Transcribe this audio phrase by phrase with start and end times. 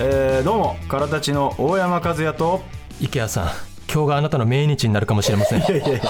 [0.00, 2.62] えー、どうもからたちの大山和也と。
[3.00, 3.44] 池谷さん
[3.92, 6.00] 今日があなたの命日になるかもしれませんいやいやいや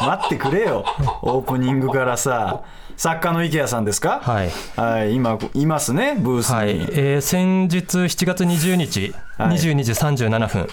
[0.00, 0.84] 待ってくれよ
[1.22, 2.64] オープニングからさ
[2.96, 4.20] 作家の池谷さんですか？
[4.22, 6.68] はい、はい、今いますねブースに、はい。
[6.70, 9.56] えー先日7月20日、はい。
[9.56, 10.68] 22時37分、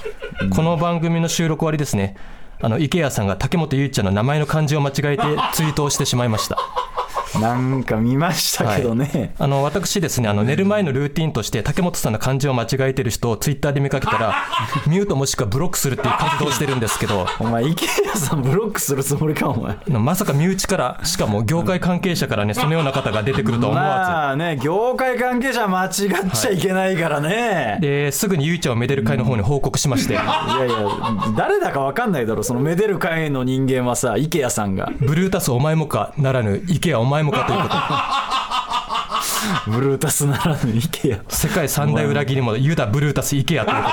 [0.50, 2.16] この番組の収録終わりですね。
[2.64, 6.60] あの池谷さんが竹本結ちゃんの名前の漢字を間違えてツイートをしてしまいました
[7.40, 14.36] なんか見ましたけどね、あの私ですねあの寝る前のルーティンとして竹本さんの漢字を間違えてる人をツイッターで見かけたら
[14.88, 19.76] ミュートもしくはブロックするっていう活動をしてるんですけどお前池谷さんブロックするつもりかお前。
[19.88, 24.12] まさか身内からしかも業界関係者からねそのような方が出てくるとは思わず。
[24.12, 25.92] まあね業界関係者は間違っ
[26.34, 30.26] ちゃいけないからね、ですぐにゆいちゃんをめでる会の方に報告しまして、い、やい
[30.70, 30.76] や
[31.38, 37.82] 誰だか分かんないだろそのめでる会の人間はさ池谷さんがブルータスお前もかならぬ、池谷お前もかということで、
[39.78, 43.90] ブルータスならぬ池谷世界三大裏切り者、ユダ、ブルータス、池谷というこ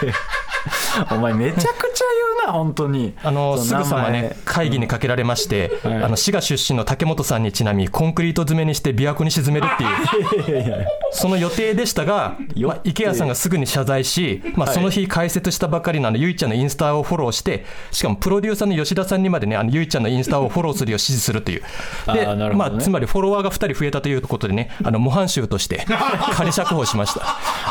[0.00, 0.12] とで、
[1.10, 2.04] お前めちゃくちゃ
[2.38, 3.14] 言うな本当に。
[3.22, 6.02] あのすぐさまね、会議にかけられまして、はい。
[6.02, 21.62] あの滋賀出身の竹本さんにちなみ、コンクリート詰めにして琵琶湖に沈めるっていう、 その予定でしたが、よまあ、池谷さんがすぐに謝罪し、まあ、その日開設したばかりのあのゆいちゃんのインスタをフォローして、しかもプロデューサーの吉田さんにまでね、あのゆいちゃんのインスタをフォローするよう指示するという。
[22.12, 22.50] で、ね。
[22.54, 25.86] まあ、つまりフォロワーが2人増えたということでね、あの模範囚として
[26.32, 27.22] 仮釈放しました。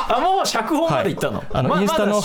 [0.10, 2.22] あもう釈放まで行ったの、まあのインスタの、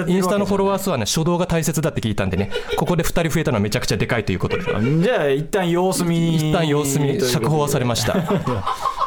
[0.00, 4.64] れてはい、インスタのフォロワー数はね初動が大切だって聞いたんでねここで2人増えたのはめちゃくちゃでかいということで。
[4.64, 8.16] じゃあ一旦様子見に一旦様子見釈放はされました。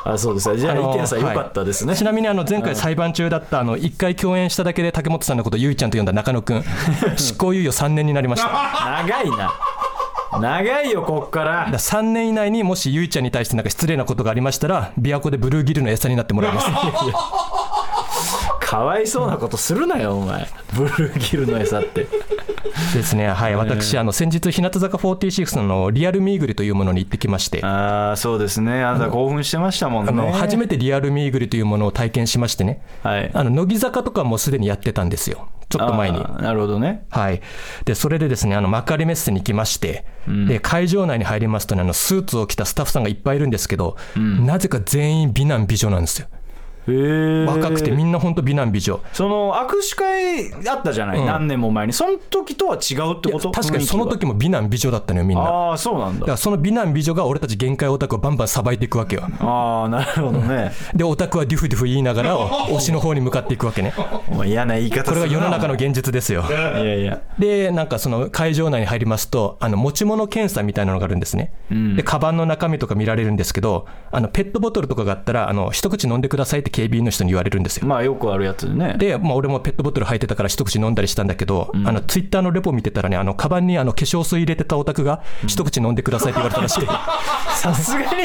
[0.05, 0.57] あそうですか。
[0.57, 6.63] じゃああの池谷さんよはいかったですね、ちなみにあの前回裁判中だったあの1回共演しただけで竹本さんのことをゆいちゃんと呼んだ中野くん。
[7.17, 8.49] 執行猶予3年になりました。
[9.03, 9.53] 長いな。
[10.39, 11.51] 長いよこっから。
[11.71, 16.67] ら3年以内にもしゆいちゃんに対してなんか失礼なことがありましたら琵琶湖でブルーギルの餌になってもらいます
[18.73, 20.47] かわいそうなことするなよお前。
[20.75, 22.07] ブルーギルの餌って。
[22.95, 23.27] ですね。
[23.27, 23.55] はい。
[23.55, 27.63] 私あの先日日向坂46のリアルミーグリというものに行ってきまして。
[27.63, 28.83] ああそうですね。
[28.83, 30.11] あなた興奮してましたもんね。
[30.11, 32.81] あの初めてリアルミーグリというものを体験しましてね。
[33.03, 33.29] はい。
[33.31, 36.17] あの乃木坂とかもすでにやってたんですよ、ちょっと前に。
[36.17, 37.05] なるほどね。
[37.11, 37.41] はい、
[37.85, 40.03] でそれでですねあの幕張メッセに行きまして、
[40.47, 46.27] で会場内に入りますとねあのスーツを着たスタッフさんがいっぱいいるんですけど、なぜか全員美男美女なんですよ
[46.85, 48.99] 若くてみんな本当美男美女。
[49.13, 51.25] その握手会あったじゃない、うん。
[51.25, 51.93] 何年も前に。
[51.93, 53.51] その時とは違うってこと？
[53.51, 55.43] 確かにその時も美男美女だったのよみんな。
[55.43, 56.27] ああそうなんだ。
[56.27, 59.23] らその美男美女が俺たち限界オタクをバンバンさばいていくわけよ。
[59.39, 60.71] ああなるほどね。
[60.93, 63.93] でオタクはデュフデュフ言いながら 推しの方に向かっていくわけね。
[64.45, 66.43] 嫌な言い方これが世の中の現実ですよ。
[66.49, 67.19] いやいや。
[67.39, 71.51] でなんかその会場内に入りますとあの持ち物検査みたいなのがあるんですね、
[71.95, 77.87] でカバンの中身とか見られるんですけどあのペットボトルとかがあったらあの一口飲んでくださいって警備員の人に言われるんですよ。
[77.87, 78.95] まあよくあるやつでね。
[78.97, 86.87] で、まあ、俺もペットボトル入ってたから一口飲んだりしたんだけど、あのツイッターのレポ見てたらねあのカバンにあの化粧水入れてたオタクが一口飲んでくださいって言われたらしくて、
[87.55, 88.23] さすがに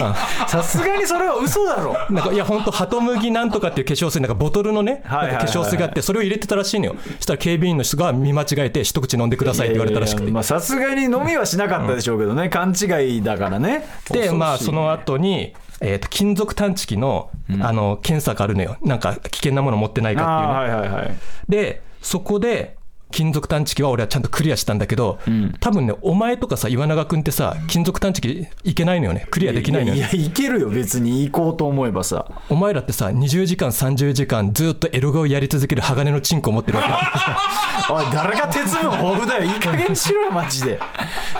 [0.49, 1.95] さすがにそれは嘘だろ。
[2.11, 6.97] なんかいや本当ハトムギなんとかっていう化粧水なんかボトルのねなんか化粧水があってそれを入れてたらしいのよ。
[7.17, 10.23] そしたら警備員の人が見間違えて一口飲んでくださいって言われたらしくて。
[10.23, 13.85] いやいやまあさすがに飲みはしなかったでしょうけどね、勘違いだからね。
[14.11, 17.31] で、まあ、その後に、えーと金属探知機の,、
[17.61, 20.75] あの検査があるのよ、なんか危険なもの持ってないかっていうね。
[20.75, 21.17] はいはいはい。
[21.49, 22.77] で、そこで
[23.11, 25.19] 金属探知機は俺はちゃんとクリアしたんだけど、
[25.61, 30.01] 多分ね、お前とかさ、岩永君ってさ、金属探知機いけないのよね、クリアできないのよね。
[30.01, 31.25] いやいけるよ別に。
[31.25, 32.27] 行こうと思えばさ。
[32.51, 36.91] お前らってさ、20時間、30時間、ずっとエロガをやり続ける鋼のチンコを持ってるわけ。
[37.93, 39.45] おい誰が鉄分豊富だよ。
[39.45, 40.79] いい加減にしろよマジで。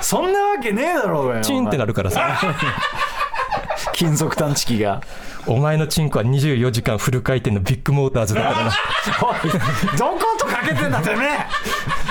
[0.01, 2.41] そんなわけねえだろうがよチンってなるからさ、
[3.99, 5.03] 金属探知機が。
[5.49, 8.73] お前のチンコは24時間フル回転のビッグモーターズだからな。
[9.27, 11.25] おいどことかけてんだてめ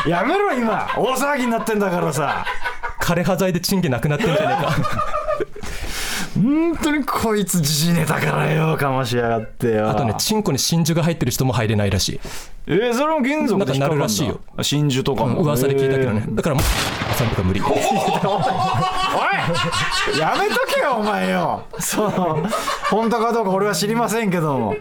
[0.05, 0.09] え。
[0.09, 0.85] やめろ今。
[0.97, 2.45] 大騒ぎになってんだからさ。
[2.99, 4.75] 枯葉剤でチンゲなくなってんじゃねえか。
[6.35, 9.89] 本当にこいつ時事ネタからよかましやがってよ。
[9.89, 12.19] あとね、チンコに真珠が入ってる人も入れないらしい。
[12.67, 14.41] えー、それも金属で引っるらしいよ。
[14.61, 15.39] 真珠とかも。
[15.41, 16.25] 噂で聞いたけどね。
[16.27, 16.35] えー。
[16.35, 16.63] だからもう
[17.15, 17.61] さんとか無理。
[17.61, 17.75] お い
[20.19, 21.63] やめとけよお前よ。
[21.79, 22.11] そう。
[22.89, 24.75] 本当かどうか俺は知りませんけども。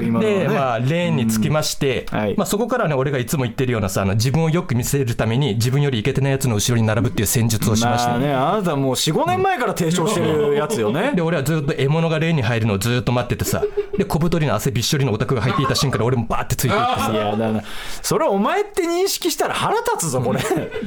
[0.00, 0.38] 今のはね。
[0.40, 2.18] で、まあ、レーンにつきまして、うん。
[2.18, 2.34] はい。
[2.36, 11.12] まあ、そこからね、俺がいつも言ってるようなさ、あの自分をよく見せるために、自分よりイケてないやつの後ろに並ぶっていう戦術をしまして、まあねあなたもう45年前から提唱してるやつよね。
[11.14, 13.62] で、俺はずっと獲物がレーンに入るのをずっと待っててさ、
[13.96, 17.10] で、小太りの汗びっしょりのオタクが入っていた瞬間に俺もバーってついていってさ。
[17.12, 17.62] い、やだな
[18.02, 20.40] それお前って認識したら腹立つぞこれ。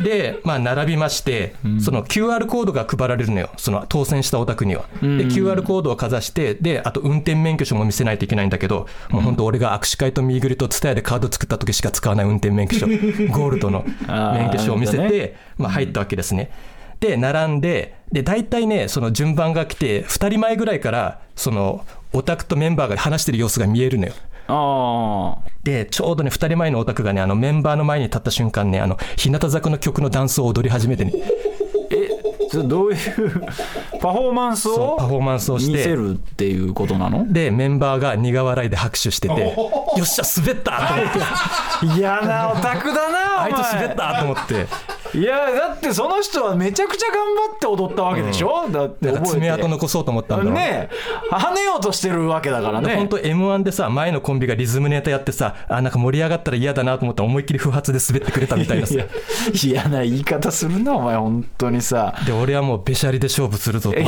[0.04, 4.86] で、まあ、並びまして、その QR コードが配られるのよ、その当選したオタクには。
[5.02, 12.88] で、QR コードをかざして、で、あと運転免許証も見せないといけないんだけど、もう本当、俺が握手会とミーグリとツタヤでカード作った時しか使わない運転免許証、
[13.32, 16.52] ゴールドの免許証を見せて、まあ、入ったわけですね。
[17.00, 21.84] で、並んで、で、大体ね、その順番が来て、2人前ぐらいから、その、
[22.14, 24.14] オタクとメンバーが話してる様子が見えるのよ。
[24.48, 31.14] ああで、ちょうどね、2人前のオタクがね、あのメンバーの前に立った瞬間ね、あの日向坂の曲のダンスを踊り始めてね、
[32.64, 32.98] どういう
[34.02, 35.72] パフォーマンスをパフォーマンスをして。
[35.78, 37.32] 見せるっていうことなの？
[37.32, 43.54] で、メンバーが苦笑いで拍手してて、 よっしゃ、滑ったと思って、嫌なオタクだなお前。
[43.54, 44.68] あいつ滑ったと思って、
[45.14, 49.30] いやだってその人はめちゃくちゃ頑張って踊ったわけでしょ、だって覚えて。
[49.32, 50.54] 爪痕残そうと思ったんだろう。
[50.54, 50.90] ね。
[51.30, 52.96] 跳ねようとしてるわけだからね。
[52.96, 58.94] 本当 M1 でさ前のコンビがリズムネタやってさあなんか盛り上がったら嫌だなと思ったら思いっきり不発で滑ってくれたみたいなさ。
[58.94, 59.06] いや
[59.64, 62.16] 嫌な言い方するなお前本当にさ。
[62.26, 64.00] で俺はもうべしゃりで勝負するぞと。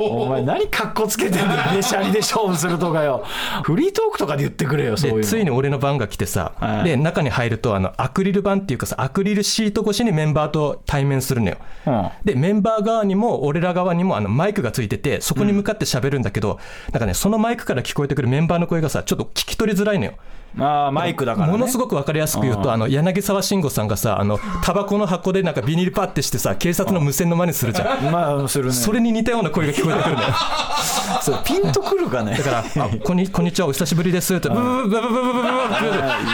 [0.00, 3.24] お前何カッコつけてんのべしゃりで勝負するとかよ。
[3.62, 6.84] フリートークとかで言ってくれよそういうついに俺の番が来てさ、はい。
[6.84, 11.56] で中に入るとあのアクリル板っていうかさアクリルシート越しにメンバーと対面するのよ、
[11.86, 12.08] うん。
[12.24, 16.58] でメンバー側にも俺ら側にもあのマイクがついててそこに向かって喋るんだけど、
[16.92, 20.14] なんかねそのマイクから聞こえてくるメンバーの声がさちょっと聞き取りづらいのよ。
[20.58, 28.04] ああマイクだから、ね、ものすごく分かりやすく言うと、あの柳沢慎吾さんがさ、あのタバコの箱でなんかビニールパッてしてさ、警察の無線の真似するじゃん。
[28.10, 28.72] まあするね。
[28.72, 30.28] それに似たような声が聞こえてくるのよ。
[31.22, 32.36] そうピンとくるかね。
[32.36, 34.34] だから、あこんにこんにちは、お久しぶりです。
[34.34, 35.48] って、ブブブブブブブブブブブ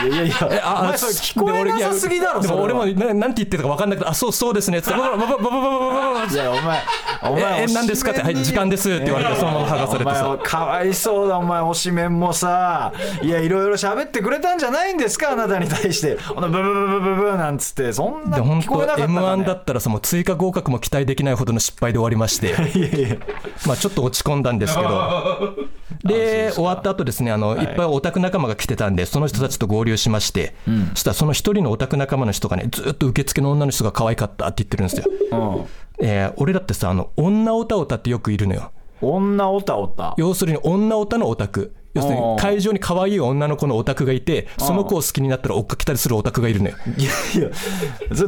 [0.07, 4.77] いやいやいやえあお前それ聞こえなさすぎだろでも俺もそれはななんて言ってたか分かんなくて、あ、そうそうですね。
[4.77, 6.81] って、ブブブブブブブブブブいやお前
[7.23, 22.47] お前え何ですかってはい時間ですって言われてそのまま剥がされてさかわいそうだお前推しメンもさいやいろいろ喋ってくれたんじゃないんですかあなたに対してブブブブブブなんつってそんなで本当聞こえなかったか、ね、M1 だったらさもう追加合格も期待できないほどの失敗で終わりまして
[22.77, 23.17] いやいや
[23.65, 25.67] まあちょっと落ち込んだんですけど
[26.03, 30.53] で終わった後ですねあの、い、っぱいオタク仲間が来てたんでその人たちと合流しまして、
[30.93, 36.05] そしたらその一人のオタク仲間の人がねずっと受付の女の人が可愛かったって言ってるんですよ、うん。
[36.05, 38.71] えー俺だってさあの女オタオタってよくいるのよ。
[39.01, 40.15] 女オタオタ？
[40.17, 46.75] 要するに女オタのオタク要するに会場に可愛い女の子のオタクがいてその子を好きになったら追っかけたりするオタクがいるのよ。
[46.97, 47.49] いやいや。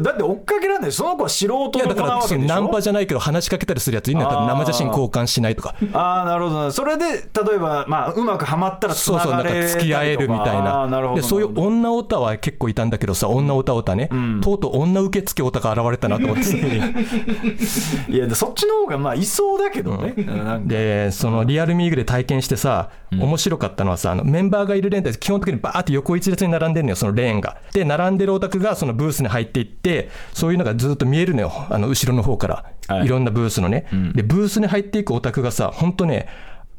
[0.02, 5.76] だって追っかけらんないその子は素人だからナンパじゃないけど話しかけたりするやついるんだったらあー生写真交換しないとか。
[5.94, 6.66] ああなるほど。
[6.66, 10.88] なそれで例えば、まあ、うまくはまったらつそうそう、なんか付き合えるみたいな。
[10.88, 14.10] なで、そういう女オタは結構いたんだけどさ、女オタオタね、
[14.42, 16.50] とうとう女受付オタが現れたなと思って、
[18.12, 20.68] いやそっちの方がまあいそうだけどね、なんか。
[20.68, 27.58] で、そのリアルミーグで体験してさ、面白かったのはさ、あのメンバーがいるレーンって基本的にバーって横一列に並んでるのよ、そのレーンが。
[27.74, 33.86] で、並んでるオタクがそのブースに入っていって、そういうのがずっと見えるのよ、あの後ろの方から、はいいろんなブースのね。
[34.16, 36.28] で、ブースに入っていくオタクがさ、本当ね、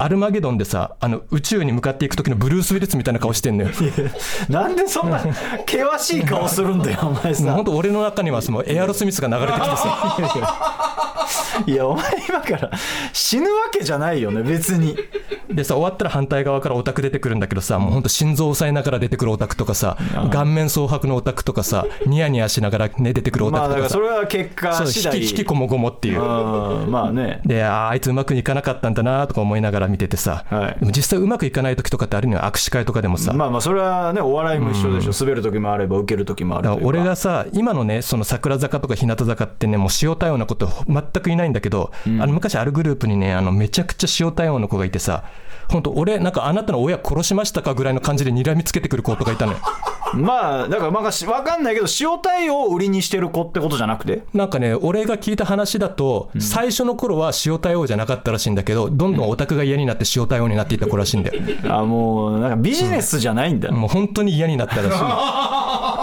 [0.01, 3.69] アルマゲドンでさ、あの宇宙に向かっていく時のブルース・ウィルスみたいな顔してんのよ。
[4.49, 11.27] なんでそんな険しい顔するんだよお前もうさ本当俺の中にはそのエアロスミスが流れてきてさ。
[11.67, 12.71] いやお前今から
[13.13, 14.97] 死ぬわけじゃないよね別に。
[15.49, 19.97] でさ終わったら反対側からオタク出てくるんだけどさもう本当心臓を押さえながら出てくるオタクとかさ
[20.31, 23.93] 顔面蒼白のオタクとかさニヤニヤしながらね出てくるオまあタクとかさ。
[23.95, 25.21] それは結果次第。
[25.21, 26.21] 引きこもごもっていう。
[26.21, 27.41] うんまあね。
[27.45, 30.77] であいつうまくいかなかったんだなとか思いながら見ててさ、はい。
[30.87, 45.25] 実際うまくいかない時とかってあるのよ握手会とかでもさ、まあまあそれはねお笑いも一緒でしょ、滑る時もあれば受ける時もある俺がさ今のねその桜坂とか日向坂ってねもう塩対応なこと全くいないんだけど、あの昔あるグループにねあのめちゃくちゃ塩対応の子がいてさ
[45.69, 49.59] 本当俺なんかあなたの親殺しましたかぐらいの感じで睨みつけてくる子とかいたのよ
[50.13, 54.23] まあだからまあし分かんないけど塩対応を売りにしてる子ってことじゃなくて？
[54.33, 61.41] なんかね俺が聞いた話だと、最初の頃は塩対応じゃなかったらしいんだけどどんどんオタクが嫌になって塩対応になっていった子らしいんだよ。
[61.65, 64.89] あもうなんかビジネスじゃないんだ、もう本当に嫌になったらしい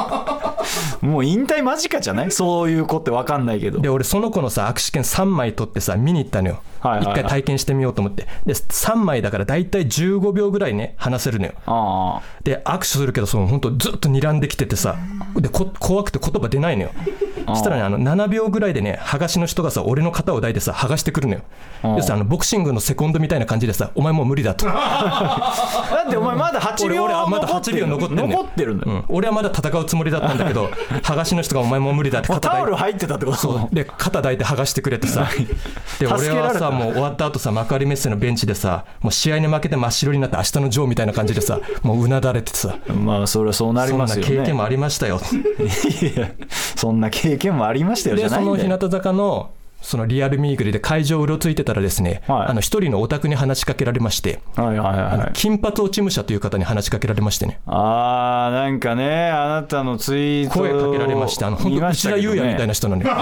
[1.09, 2.31] もう引退間近じゃない？
[2.31, 3.81] そういう子って分かんないけど。
[3.81, 7.13] で俺その子のさ握手券3枚取ってさ見に行ったのよ、はいはいはい。
[7.13, 8.27] 一回体験してみようと思って。
[8.47, 11.53] で3枚だから大体15秒ぐらいね話せるのよ。
[11.67, 12.21] あ。
[12.45, 14.97] で握手するけどその本当ずっと睨んできててさ。
[15.37, 16.91] でこ怖くて言葉出ないのよ
[17.49, 21.41] そしたらねあの7秒ぐらいでね剥がしの人がさ俺の肩を抱いてさ剥がしてくるのよ。
[21.85, 24.67] うん要するにあのボクシングのセコンドみたいな感じでさお前もう無理だと。
[24.67, 28.29] だってお前まだ8俺秒俺はまだ残って8秒残ってんのよ。
[28.29, 30.67] 残ってるんだよ、うん、俺はまだ戦うつもりだったんだけど
[31.03, 32.67] 剥がしの人がお前もう無理だって肩抱いて。
[32.67, 33.39] タオル入ってたってこと？
[33.39, 33.75] そう。
[33.75, 35.29] で肩抱いて剥がしてくれてさ。
[36.01, 36.33] で助けられた。
[36.33, 42.75] 俺はさもう終わった後さ幕張メッセのベンチでさもう試合に負けて真っ白になって明日のジョーみたいな感じでさもううなだれてさ。
[42.89, 44.37] まあそれはそうなりそんなますよね。
[44.37, 45.21] 経験もありましたよ。
[46.03, 46.29] いや
[46.77, 52.49] そんな経験もありましたよじでその日向坂のそのリアルミーグリで会場をうろついてたらですね、はい。
[52.49, 55.31] あの一人のオタクに話しかけられまして、はいはいはいはい。
[55.35, 57.61] 金髪落ち武者という方に話しかけられましてね。
[57.67, 63.09] あーなんかねあなたのツイート声かけられましてあの本当内田裕也みたいな人なのよ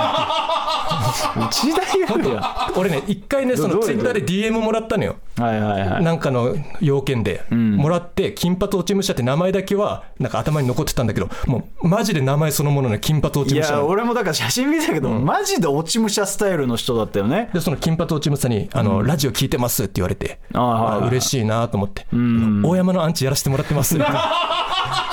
[1.37, 2.35] 内田裕也？
[2.37, 6.05] は 俺ね一回ねそのツイッターで DM もらったのよいはいはい。
[6.05, 13.73] なんかの要件で、もらって、金髪落ち武者って名前だけは、なんか頭に残ってたんだけど、もう、マジで名前そのものの金髪落ちい武者。
[13.73, 17.50] なのや俺もだから写真見たけど、マジで落ち武者スタイルの人だったよね。
[17.52, 23.97] で、その金髪落ち武者に、あの、ラジオ聞いてますって言われて、あはいはいあ嬉しいなと思って、大山のアンチやらせてもらってます。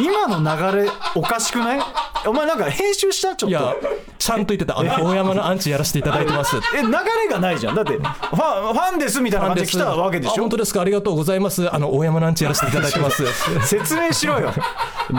[0.00, 0.38] 今の
[0.72, 1.80] 流れおかしくない？
[2.26, 3.36] お前なんか編集した？
[3.36, 3.48] ちょっと。
[3.48, 3.74] いや、
[4.18, 6.56] ちゃんと言ってた、あの、大山のアンチやらせていただいてます。
[6.74, 7.74] え流れがないじゃん。
[7.74, 10.80] だってファンファンですみたいな感じで来たわけでしあょ本当ですか？
[10.80, 11.72] ありがとうございます。
[11.72, 13.24] あの、大山のアンチやらせていただいてます。
[13.66, 14.52] 説明しろよ。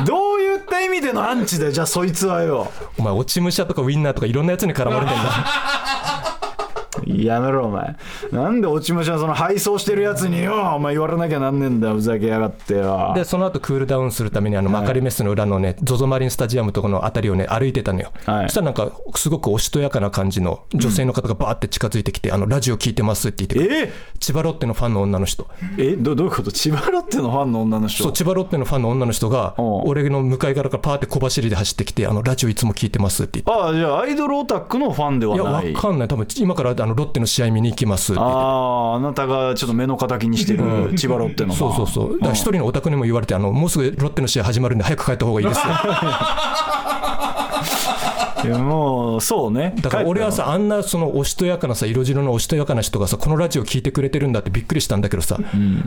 [0.06, 2.72] どういった意味でのアンチだよじゃあそいつはよ。
[2.98, 6.25] お前、落ち武者とかウィンナーとかいろんなやつに絡まれてんだ。
[7.06, 7.96] やめろお前。
[8.32, 13.14] なんで落ち武者その配送してるやつによお前言われなきゃなんねえんだよふざけやがってよ。
[13.16, 18.12] で、その後クールダウンするために、あの、マカリメッセの裏のね、ゾゾマリンスタジアムとかのあたりをね、歩いてたのよ。
[18.26, 18.46] はい。
[18.48, 23.94] そしたらなんか、すごくおしとやかな感じの女性の方がバーって近づいてきて、あの、ラジオ聞いてますって言ってえ？
[24.20, 25.48] 千葉ロッテのファンの女の人。
[25.78, 25.96] え？
[25.96, 26.52] どどういうこと？
[26.52, 28.04] 千葉ロッテのファンの女の人？
[28.04, 33.64] そう、千葉ロッテのファンの女の人が、俺の向かい側からパーって小走りで走ってきて、あの、ラジオいつも聞いてますって言って。
[33.64, 35.38] ああじゃあアイドルオタクのファンではい。
[35.38, 36.08] や、わないかんない。
[36.08, 38.14] 多分、今からあのロッテの試合見に行きます。
[38.18, 42.14] あああなたがちょっと目の敵にしてる千葉ロッテのそうそうそう。
[42.14, 45.74] だから一人のオタクにも言われて、あの、もうすぐロッテの試合始まるんで早く帰った方がいいですよ。
[48.48, 49.74] いや もうそうね。
[49.82, 55.38] だから俺はさ、あんなそのおしとやかなさ、色白のおしとやかな人がさ、このラジオ聞いてくれてるんだってびっくりしたんだけどさ、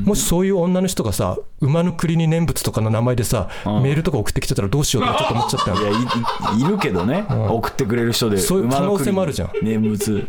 [0.04, 5.84] もしそういう女の人がさ、馬の国に念仏とかの名前でさ、メールとか送ってきてたらどうしようとかちょっと思っちゃったい
[6.62, 9.50] やいるけどね、送ってくれる人でそういう可能性もあるじゃん。
[9.62, 10.26] 念仏。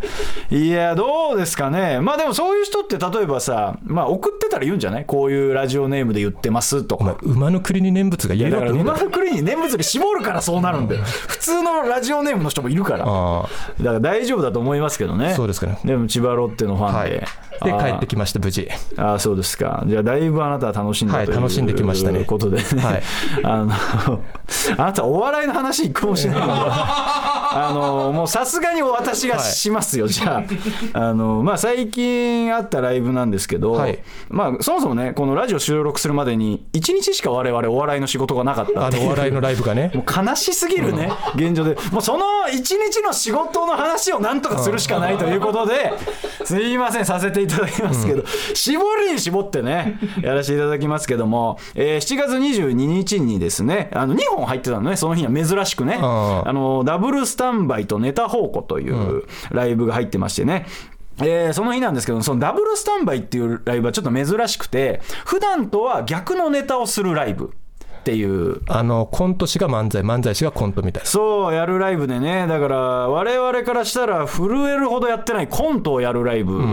[0.52, 2.00] いやどうですかね。
[2.02, 5.06] まあでもそういう人って例えばさまあ送ってたら言うんじゃない？
[5.06, 11.04] こういうラジオネームで言ってますとか、馬の国に念仏が言えだから馬の国に念仏に絞るからそうなるんだよ。
[11.28, 13.00] 普通のラジオネームの人もいるから。
[13.00, 13.48] だかあ
[13.84, 15.34] ら大丈夫だと思いますけどね。
[15.36, 15.80] そうですかね。
[15.84, 17.10] でも千葉ロッテのファあはい。
[17.10, 17.26] ンで、で、
[17.74, 17.78] あ。
[17.78, 18.70] ー帰ってきました、無事。
[18.98, 19.84] ああそうですか。
[19.88, 22.24] じゃあだいぶあなたは楽しんだはいという、楽しんできましたね。
[22.26, 23.04] ことでね、はい。
[23.44, 23.72] あの
[24.78, 26.52] あなたお笑いの話一個もしないので。
[27.52, 30.44] あのもうさすがに私がしますよ、じゃ
[30.94, 34.00] ああの、まあ、最近あったライブなんですけど、はい。
[34.30, 39.08] まあ、そもそもねこのラジオ収録するまでに1日しか我々お笑いの仕事がなかったあの、っていう。
[39.08, 39.92] お笑いのライブがね。
[39.96, 45.94] もう悲しすぎるね、現状で、もうその一日の仕事の話をなんとかするしかないということで、
[46.44, 48.24] すいません、させていただきますけど、
[48.56, 60.66] 絞りに絞ってね、やらせていただきますけども、えー7月22日にですね、あの2本入ってたのね、その日には珍しくね、ああのダブルスタンバイとネタ宝庫というライブが入ってましてね。
[61.22, 67.52] えーその日なんですけどそのダブルスタンバイっていうライブはちょっと珍しくて普段とは逆のネタをするライブ
[68.00, 71.10] っていうあの、コント師が漫才、漫才師がコントみたいな。
[71.10, 72.48] そうやるライブでね。
[72.48, 72.78] だから
[73.10, 76.64] 我々からしたら震えるほどやってないコントをやるライブっ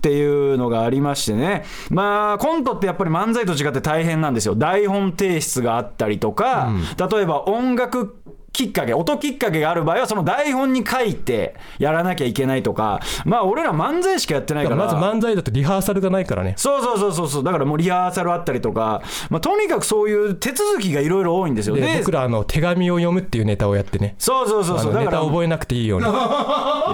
[0.00, 4.54] ていうのがありましてね、まあコントってやっぱり漫才と違って大変なんですよ。
[4.54, 8.16] 台本提出があったりとか、例えば音楽
[8.56, 14.76] きっかけ音きっかけがある場合はその台本に書いてやらなきゃいけないとかまあ俺ら漫才しかやってないから。
[14.76, 16.54] まず漫才だとリハーサルがないからね。
[16.56, 17.28] そうそうそうそう。
[17.28, 24.14] そうだからもうリハーサルあったりとか、まあ、とにかくそういう手続きがいろいろ多いんですよで、僕ら、あの、手紙を読むっていうネタをやってね。
[24.18, 24.94] そうそうそうそう。
[24.94, 26.06] だからタ覚えなくていいように。
[26.08, 26.08] い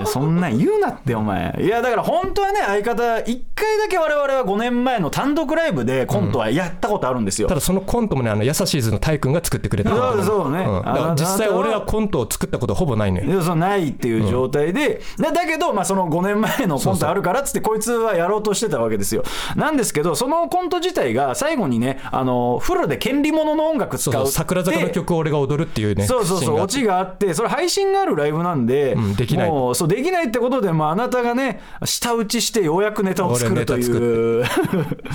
[0.01, 1.57] やそんなん言うなってお前。
[1.61, 9.91] いやだから本当はね相方1回だけ我々は5年前の単独ライブでコントはやったことあるんですよ、ただそのコントもね、あの、ヤサシーズのタイ君が作ってくれた。
[9.91, 10.63] そうそうね。
[10.63, 10.65] ん。
[10.65, 13.55] だからあなた実際俺はコントを作ったことほぼないのよ。
[13.55, 19.23] ないっていう状態で、でだけど、まあ、その5年前のコントあるからっつってこいつはやろうとしてたわけですよ。
[19.57, 26.07] なんですけどそのコント自体が最後にねあのフルで権利物の音楽使そう桜坂の曲を俺が踊るっていうね。
[26.07, 29.51] そうそうそう、オチがあって、それ配信があるライブなんで、んできない。
[29.51, 34.45] もうそうできないってことで、まあ、あなたがね、舌打ちしてようやくネタを作るという。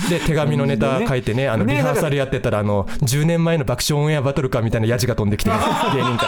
[0.08, 5.50] で手紙のネタ書いてね、あのねリハーサルやってたら、あの10年前の爆笑オンエアバトルかみたいなヤジが飛んできて、
[5.94, 6.27] 芸人か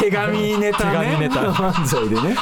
[0.00, 1.06] 手紙ネタね。
[1.06, 1.40] 手紙ネタ。
[1.52, 2.36] 漫才でね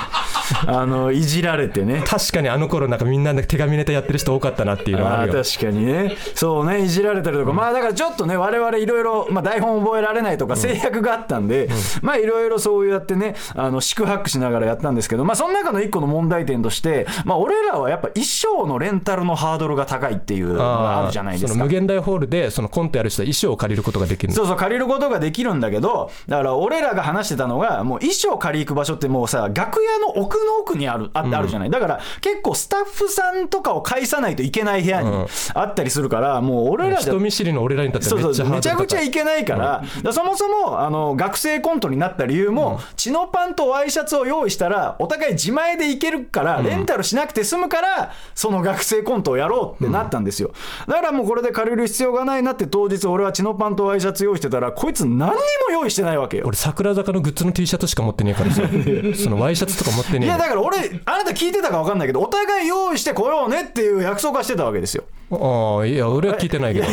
[0.67, 2.03] あのいじられてね。
[2.07, 5.43] 確かにあの頃なんかみんなで手紙ネタやってる人多かったなっていうのはあるよ。
[5.45, 6.17] 確かにね。
[6.35, 11.69] そうねいじられたりとか、まあだからちょっとね我々いろいろまあ台本覚えられないとか制約があったんで、
[12.03, 21.49] まあいろいろそうやってねあの宿泊しながらやったんですけどまあその中の一個の問題点としてまあ俺らはやっぱ衣装のレンタルのハードルが高いっていうのがあるじゃないですか。
[21.53, 24.29] その無限大ホールでそのコントやる人は衣装を借りることができる。
[24.31, 31.71] のそうそう借りることができるんだけどだから俺らが話してたのがもう衣装借り行く場所ってもうさ楽屋の奥の奥にあるああるじゃない。
[31.71, 50.53] だから結構スタッフさんとかを介さないといけない部屋にあったりするからもう俺らじゃ人見知りの俺らにとってはめっちゃめちゃくちゃいけないから,、だそもそもあの学生コントになった理由も、チノパンとワイシャツを用意したらお互い自前でいけるからレンタルしなくて済むからその学生コントをやろうってなったんですよ。
[50.87, 55.37] だからもうこれで借りる必要がないなって当日俺はチノパンとワイシャツ用意してたらこいつ何にも
[55.73, 56.45] 用意してないわけよ。
[56.47, 58.63] 俺桜坂のグッズの T シャツしか持ってねえからさ。
[59.15, 65.05] そのワイシャツとか持ってねえよいやだから俺あなた聞いてたか分かんないけどお互い用意してこようねっていう約束はしてたわけですよ。
[65.31, 66.87] ああいや俺は聞いてないけど。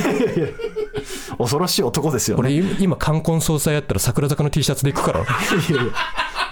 [1.38, 2.42] 恐ろしい男ですよね。
[2.42, 5.26] 俺い今冠婚葬祭やったら桜坂の T シャツで行くから。
[5.70, 5.94] 引いやいや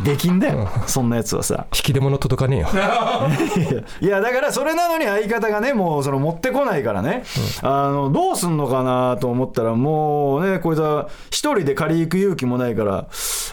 [0.02, 0.70] できんだよ。
[0.88, 1.68] そんなやつはさ。
[1.72, 2.68] き出物届かねえよ。
[4.02, 7.24] いやだからそれなのに相方がねもうその持ってこないからね、
[7.62, 13.06] あのどうすんのかなと思ったらもうねこいつは一人で借り行く勇気もないから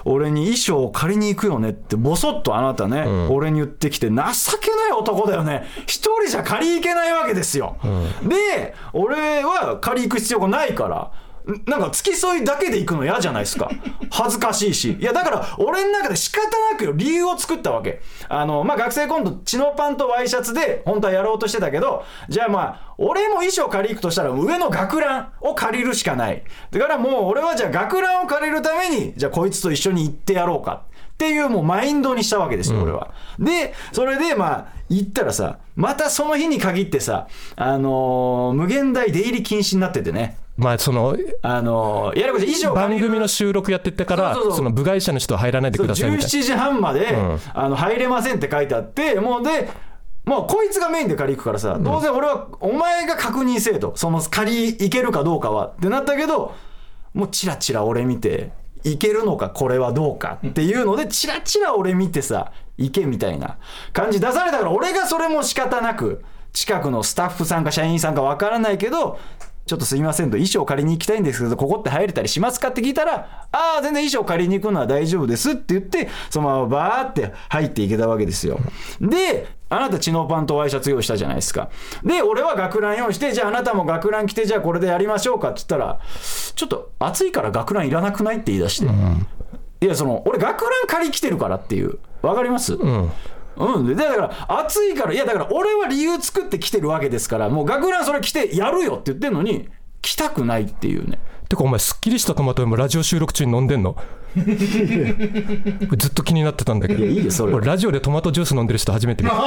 [0.05, 5.67] 俺に衣装を借りに行くよねってボソッとあなたね、俺に言ってきて情けない男だよね。
[5.87, 7.77] 一人じゃ借り行けないわけですよ、
[8.23, 11.11] で俺は借り行く必要がないからん
[11.67, 13.71] なんか付き添いだけで行くの嫌じゃないですか。
[14.11, 14.93] 恥ずかしいし。
[15.01, 18.01] いやだから俺の中で仕方なくよ理由を作ったわけ。
[18.29, 26.43] あのまあ学生コントチノパンとワイシャツで本当はやろうとしてたけどじゃあまあ俺も衣装借り行くとしたら上の学ランを借りるしかない。
[26.71, 30.83] だからもう俺はじゃあ学ランを借りるためにじゃあこいつと一緒に行ってやろうか。
[31.15, 33.11] っていうもうマインドにしたわけですよ、俺は。
[33.39, 46.29] で、それでまあ、行ったらさ、またその日に限ってさ、あのー無限大出入り禁止になっててね、まあそのあのーやれこし衣装借番組の収録やってってからその部外者の人は入らないでくださいみたいな。
[46.29, 47.41] 17時半まで、ん。
[47.55, 49.71] あの入れませんって書いてあってもうで
[50.25, 56.55] もうこいつがメインで借り行くからさ当然俺はお前が確認せえとその借り行けるかどうかはってなったけど
[57.15, 58.53] もうチラチラ俺見て
[58.85, 63.59] いけるのかこれはどうかっていうのでチラチラ俺見てさ行けみたいな
[63.93, 69.19] 感じ出されたから俺がそれも仕方なく近くのスタッフさんか社員さんかわからないけど
[69.71, 78.59] ちょっとすいませんと衣装借りに行きたいんですけどここって入れたりしますかって聞いたらああ全然衣装借りに行くのは大丈夫ですって言ってそのままバーって入っていけたわけですよ。
[79.01, 81.71] であなたチノパンとワイシャツ用意したじゃないですか。
[82.03, 86.01] で俺は学ラン用意してじゃああなたも学ラン着てじゃあこれでやりましょうかって言ったら
[86.57, 88.91] ちょっと暑いから学ランいらなくないって言い出して、
[89.83, 92.01] いやその俺学ラン借り来てるからっていう。
[92.23, 93.11] わかります、うん
[93.57, 99.69] うん、だから暑いからいやだから俺は理由作って来てるわけですからもう学ランそれ着てやるよって言ってるのに
[100.01, 101.19] 来たくないっていうね。
[101.51, 103.97] てかお前すっきりしたトマトもラジオ収録中に飲んでんの？
[104.39, 107.01] ずっと気になってたんだけど。
[107.05, 109.35] いやいいよそれラジオでトマトジュース飲んでる人初めて見た。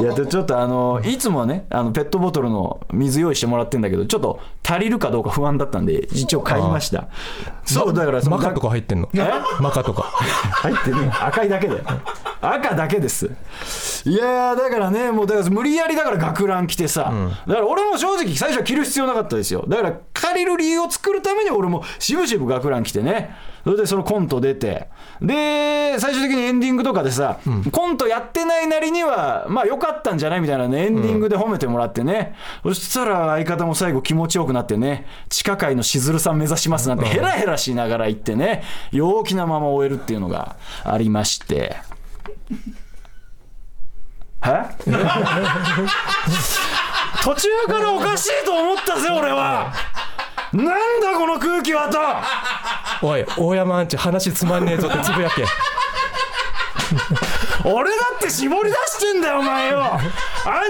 [0.00, 7.06] いやでちょっとあのいつもはねあのペットボトルの水用意してもらってんだけどちょっと足りるかどうか不安だったんで一応買いました。
[7.64, 9.08] そうだからマカとか入ってんの？
[9.14, 9.20] え？
[9.60, 10.02] マカとか。
[10.58, 11.84] 入ってね赤いだけだよ
[12.40, 13.30] 赤だけです。
[14.04, 17.12] いやーだからねもうだから無理やりだから学ラン着てさ、
[17.46, 19.64] だから俺も正直最初は着る必要なかったですよ。
[19.68, 23.34] だから借りる理由を作るために俺もしぶしぶ学ラン着てね。
[23.64, 24.88] それでそのコント出て。
[25.20, 27.40] で最終的にエンディングとかでさ、
[27.72, 41.76] コントやってないなりにはまあ良かったんじゃないみたいなねエンディングで褒めてもらってね、そしたら相方も最後気持ちよくなってね地下界のしずるさん目指しますなんてヘラヘラしながら言ってね陽気なまま終えるっていうのがありまして。
[44.44, 44.64] え？
[47.22, 49.72] 途中からおかしいと思ったぜ俺は。
[50.52, 51.98] なんだこの空気はと。
[53.06, 55.44] おい大山アンチ話つまんねえぞってつぶやけ。
[57.64, 59.98] 俺だって絞り出してんだよお前よア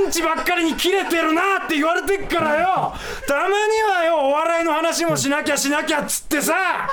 [0.05, 2.95] ンチばっかりにキレてるなって言われてっからよ。
[3.27, 3.55] たまに
[3.93, 6.89] はよお笑いの話もしなきゃしなきゃっつってさ。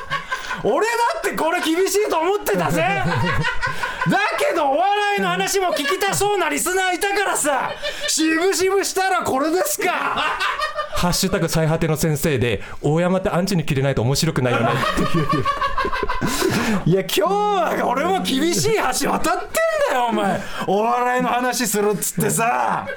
[0.63, 2.81] 俺だってこれ厳しいと思ってたぜ。
[2.81, 4.19] だ
[5.15, 7.71] けどお笑いの話も聞きたそうなリスナーいたからさ。
[8.07, 9.91] しぶしぶしたらこれですか。
[10.95, 14.69] ハッシュタグ最果ての先生で大山ってアンチに切れないと面白くないよね。
[16.85, 19.49] いや今日は俺も厳しい橋渡ってん
[19.89, 20.41] だよお前。
[20.67, 22.87] お笑いの話するっつってさ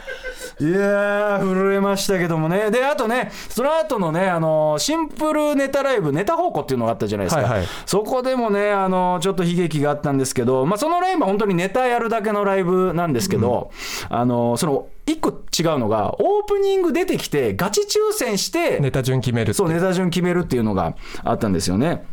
[0.61, 2.71] いやー、震えましたけどもね。
[2.71, 7.43] で、あとね、その後のね、あのシンプルネタライブ、ネタ宝庫っていうのがあったじゃないですか。
[7.43, 13.71] はいはいそこでもね、あのちょっと悲劇があったんですけど、まあ、そのライブは本当にネタやるだけのライブなんですけど、
[14.09, 22.05] あのその、一個違うのが、オープニング出てきて、ガチ抽選して、ネタ順決めるそう、ネタ順決めるっていうのがあったんですよね。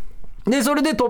[0.45, 1.09] で、それでトッ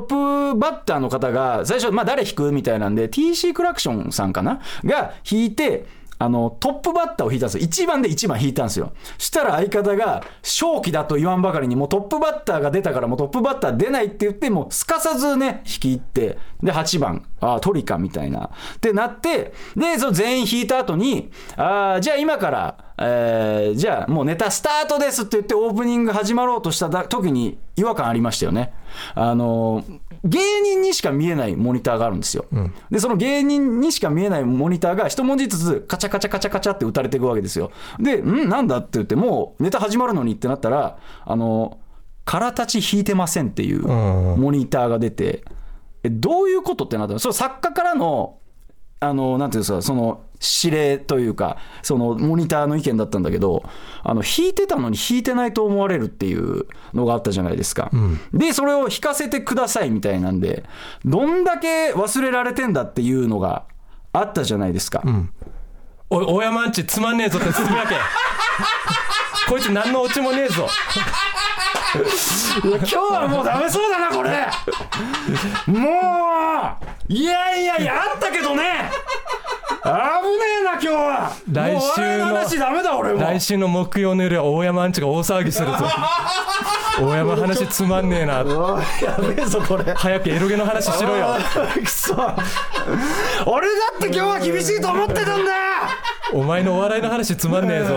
[0.54, 4.62] プバッターの方が、最初、まあ誰弾くみたいなんで、TC クラクションさんかな？
[4.86, 5.86] が弾いて、
[6.18, 7.68] あの、トップバッターを弾いたんですよ。
[7.68, 8.94] 1番で1番弾いたんですよ。
[9.18, 18.50] したら相方が、正気だと言わんばかりに、もうトップバッターが出たから、もうトップバッター出ないって言って、もうすかさずね、弾き入って、で、8番、ああ、トリかみたいな。
[18.76, 28.74] ってなって、で、その全員弾いた後に、ああ、じゃあ今から、えーじゃあもうネタスタートですって言ってオープニング始まろうとした時に違和感ありましたよね。
[29.16, 32.46] あのー芸人にしか見えないモニターがあるんですよ。
[32.90, 37.72] で、その芸人にしか見えないモニターが一文字ずつカチャカチャカチャカチャって打たれていくわけですよ。
[38.00, 38.50] で、ん？
[38.50, 41.86] なんだって言って、もうネタ始まるのにってなったら、あのー、
[42.26, 45.46] 空立ち引いてませんっていうモニターが出て、
[46.04, 47.20] えどういうことってなったの？
[47.20, 48.40] それ作家からの
[49.00, 53.64] あの、なんていうんですか、その、指令というか、その、モニターの意見だったんだけど、
[54.04, 57.92] あの、弾いてたのに弾いてないと思われるっていうのがあったじゃないですか。
[58.34, 60.64] で、それを弾かせてくださいみたいなんで、
[61.04, 63.64] どんだけ忘れられてんだっていうのが
[64.14, 65.04] あったじゃないですか。
[66.10, 67.96] おい大山んちつまんねえぞってつぶやけ
[69.50, 70.68] こいつ何のオチもねえぞ
[72.64, 74.48] 今日はもうダメそうだな、これ。
[75.68, 76.78] も
[77.10, 78.92] う、いやいやいや、あったけどね。
[79.86, 79.98] 危ね
[80.62, 81.32] えな、今日は。
[81.52, 83.22] 来週の話ダメだ、俺も。
[83.22, 85.78] 来週の木曜の夜は大山んちが大騒ぎするぞ
[87.00, 88.44] 大山話つまんねえなや
[89.20, 89.94] べえぞ、これ。
[89.94, 91.36] 早くエロゲの話しろよ
[91.84, 92.16] くそ
[93.46, 95.52] 俺だって今日は厳しいと思ってたんだ
[96.34, 97.94] お前のお笑いの話つまんねえぞ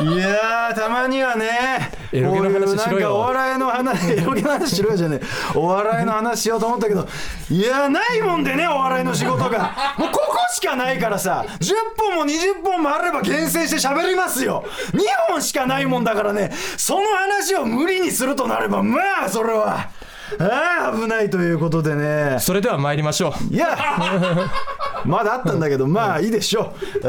[0.00, 5.26] いやーたまにはねこういうなんかお笑いの話 エロゲの話しろよじゃねえ。
[5.54, 7.06] お笑いの話しようと思ったけど
[7.50, 9.94] いやないもんでねお笑いの仕事が。
[9.98, 14.64] もうここしかないからさ10本も20本もあれば厳選して喋りますよ。
[14.92, 19.88] 2本しかないもんだからねその話を無理にするとなればまあそれは。
[20.40, 22.38] ああ危ないということでね。
[22.40, 23.54] それでは参りましょう。
[23.54, 23.76] いや
[25.04, 27.06] まだあったんだけどまあいいでしょう、え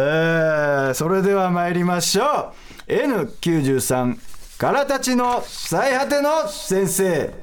[0.92, 7.34] ーそれでは参りましょう N93 からたちの最果ての先生。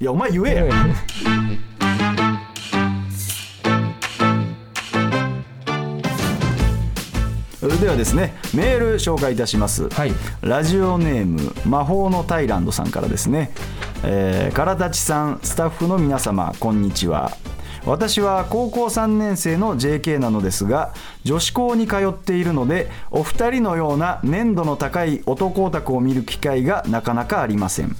[0.00, 0.72] いやお前言えよ
[7.60, 10.12] それではですねメール紹介いたします、はい。
[10.40, 13.50] ラジオネーム魔法のタイランドさんからですね、
[14.02, 17.32] えー、からたちさんスタッフの皆様こんにちは
[17.86, 27.96] 私は高校3年生の JK なのですが女子校に通っているのでお二人のような粘度の高い男オタクを見る機会がなかなかありません。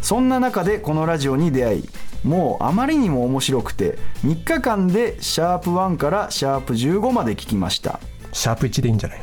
[0.00, 1.88] そんな中でこのラジオに出会い
[2.24, 8.00] もうあまりにも面白くて3日間でシャープ1からシャープ15まで聞きました。
[8.32, 9.20] シャープ1でいいんじゃない？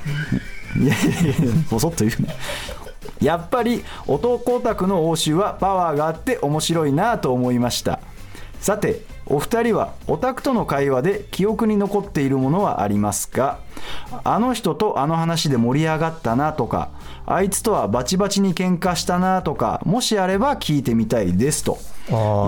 [0.78, 2.36] いやいやいやもそっと言うね
[3.22, 8.00] やっぱり男オタクの応酬はパワーがあって面白いなと思いました。
[8.60, 13.60] さてお二人はオタクとの会話で記憶に残っているものはありますか？
[14.24, 16.90] あの人とあの話で盛り上がったなとか
[17.26, 21.78] あいつとはバチバチに喧嘩したなとかもしあれば聞いてみたいですと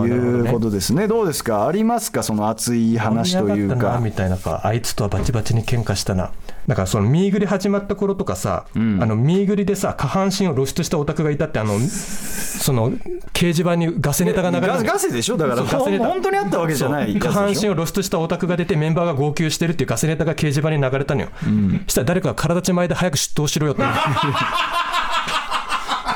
[0.05, 1.07] いうことですね。
[1.07, 1.67] どうですか？
[1.67, 2.21] ありますか？
[2.21, 6.31] その熱い話という盛り上がったなかみたいなかあいつとはバチバチに喧嘩したな
[6.67, 14.67] だからそのミーグリ始まった頃とかさ、あのミーグリでさ下半身を露出したオタクがいたってあのその掲示板にガセネタが流れる。
[14.67, 15.38] ガガセでしょ？
[15.38, 16.08] だからガセネタ。
[16.08, 17.17] 本当にあったわけじゃない。
[17.17, 21.30] 下半身を露出したオタクが出てメンバーが号泣してるっていうガセネタが掲示板に流れたのよ、
[21.88, 23.84] したら誰かが体ち前で早く出頭しろよって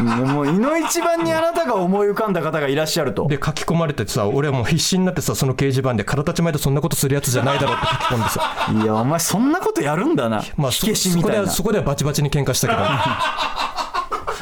[0.02, 3.28] もう胃の一番にあなたが思い浮かんだ方がいらっしゃると。
[3.28, 8.42] で書き込まれてさ俺はもう必死になってさその掲示板で体ち前でそんなことするやつじゃないだろうって書き込んでさ。
[8.84, 11.32] いやお前そんなことやるんだな、まあ火消しみたいな。
[11.32, 12.80] そこではそこではバチバチに喧嘩したけど。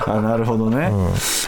[0.08, 0.92] あなるほどね、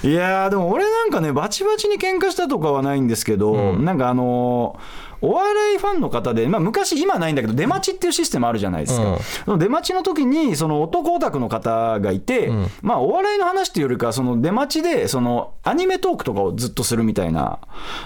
[0.04, 9.18] いやーでも俺なんかねバチバチに喧嘩したとかはないんですけど、なんかあのーお笑いファンの方で、まあ、昔、今ないんだけど、出待ちっていうシステムあるじゃないですか、うん。
[9.46, 17.60] その出待ちの時に、その男オタクの方がいて、まあ、お笑いの話っていうよりか、その出待ちで、そのアニメトークとかをずっとするみたいな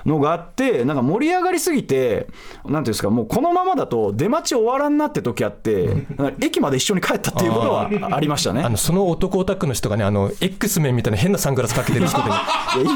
[0.05, 2.27] のがあって、なんか盛り上がりすぎて、
[2.65, 6.05] なんていうんですか、もうこのままだと、出待ち終わらんなって時あって、
[6.41, 8.63] 駅まで一緒に帰ったっていうことはありましたね。
[8.63, 12.35] あのその男オタクの人がねあの X メンみたいな変なサングラスかけてる人で、ね、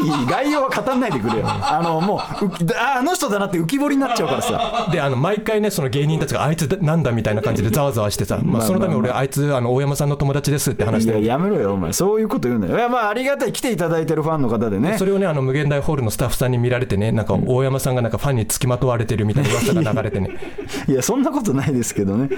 [0.03, 1.47] いやい概要は語んないでくれよ。
[1.47, 4.89] あのもうあの人だなって浮き彫りになっちゃうからさ。
[4.91, 11.93] であの毎回ねその芸人たちがあいつなんだみたいな感じでざわざわしてさ、まあ、そのために俺あいつあの大山さんの友達ですって話していややめろよお前。
[11.93, 12.77] そういうこと言うなよ。
[12.77, 13.53] いやまあありがたい。
[13.53, 14.97] 来ていただいてるファンの方でね。
[14.97, 20.37] それをねあの無限大ホールのスタッフさんに見られてねなんか大山さんがなんかファンにつきまとわれてるみたいな噂が流れてね。
[20.87, 22.29] いやそんなことないですけどね。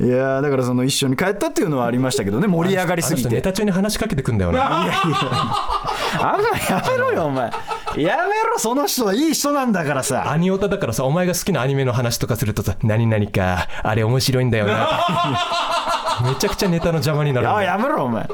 [0.00, 4.82] いやだからその一緒に帰ったっていうのはありましたけどね盛り上がりすぎあの人ネてタ中に話しかけてくんだよな。
[6.20, 7.50] あんまやめろよお前
[8.02, 10.30] やめろその人はいい人なんだからさ。
[10.30, 14.88] アニオタだからさお前が好きなアニメの話とかするとさ何々かあれ面白いんだよな。
[16.24, 17.46] めちゃくちゃネタの邪魔になる。
[17.46, 18.28] んだあよやめろお前。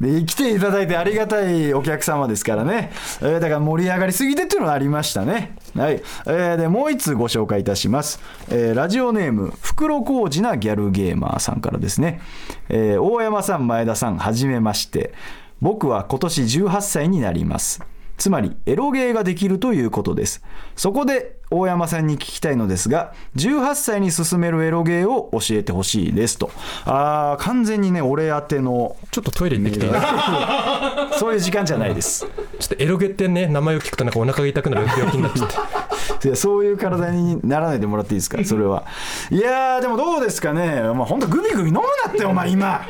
[0.00, 5.56] で来ていただいてありがたいお客様ですからね、えーだから盛り上がりすぎてっていうのはありましたね。
[5.74, 12.20] はい、えーでもう一通ご紹介いたします、えーラジオネーム袋小路なギャルゲーマーさんからですね、
[12.68, 15.14] えー大山さん前田さんはじめまして。
[15.62, 17.80] 僕は今年18歳になります
[18.16, 20.42] つまりエロゲーができるということです。
[20.74, 26.50] そこで大山さんに聞きたいのですが18歳に進めるエロゲーを教えてほしいですと。
[26.84, 32.26] あー完全にね俺宛てのちょっとトイレ行ってきていいちょそういう時間じゃないです。
[32.26, 36.34] っとエロゲってね名前を聞くとなんかお腹が痛くなる病気になっちゃって。
[36.34, 38.84] そういう体にならないでもらっていいですかそれは。
[39.30, 40.82] いやーでもどうですかね。
[40.82, 42.82] まあ本当グビグビ飲むなってお前今。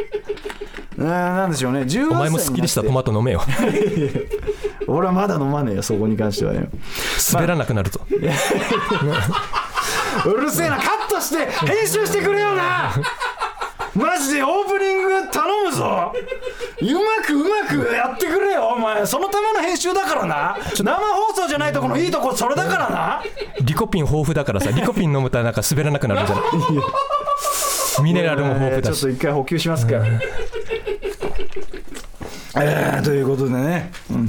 [0.96, 1.80] うーんなんでしょうね。
[1.80, 2.14] 18歳になって。
[2.14, 3.42] お前もすっきりしたトマト飲めよ
[4.88, 6.68] 俺はまだ飲まねえよそこに関してはね。
[7.32, 8.00] 滑らなくなるぞ。
[10.24, 12.92] うるせえなカットして編集してくれよな。
[13.94, 16.12] マジでオープニング頼むぞ。
[16.82, 19.06] うまくうまくやってくれよお前。
[19.06, 20.56] そのための編集だからな。
[20.76, 23.22] 生放送じゃないとこのいいとこそれだからな。
[23.62, 28.02] リコピン豊富だからさリコピン飲むとなんか滑らなくなるじゃない？
[28.02, 29.00] ミネラルも豊富だし。
[29.00, 29.94] ちょっと一回補給しますか、
[32.58, 34.28] えーということでね、うん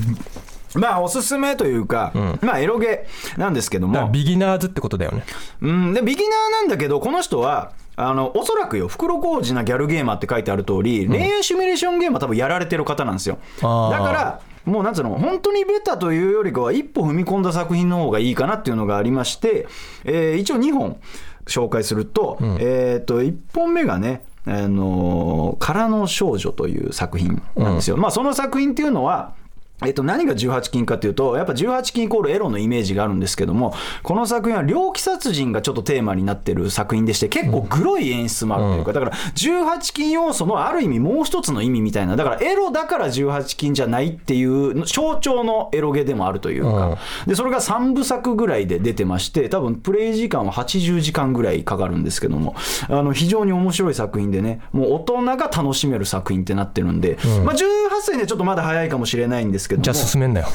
[0.78, 2.12] まあおすすめというか、
[2.42, 3.06] まあエロゲ
[3.38, 5.24] なんですけどだからも、ビギナーズってことだよね。
[5.62, 13.40] うん、でビギナーなんだけどこの人はあのおそらくよ袋小路なギャルゲーマーって書いてある通り、恋愛シミュレーションゲームは多分やられてる方なんですよ。
[13.62, 14.06] だあー。
[14.06, 19.66] からもうなんつうの本当にベタというよりかは一歩踏み込んだ作品の方がいいかなっていうのがありまして、
[20.04, 21.00] えー一応2本
[21.46, 29.34] 紹介すると,、えー、と1本目がねあのー空の少女という作品なんですよ、まあその作品っていうのは
[29.86, 52.56] えっと、何が18禁かというと、やっぱ18禁イコールエロのイメージがあるんですけども、この作品は猟奇殺人がちょっとテーマになってる作品でして、結構グロい演出もあるというか、だから18禁要素のある意味もう一つの意味みたいな、だからエロだから18禁じゃないっていう象徴のエロゲでもあるというか、で、それが3部作ぐらいで出てまして、多分プレイ時間は80時間ぐらいかかるんですけども、
[52.90, 57.62] あの非常に面白い作品でね、もう大人が楽しめる作品ってなってるんで、まあ18
[58.02, 60.48] 歳でちょっとまだ早いかもしれないんですけども、じゃあ進めんなよ。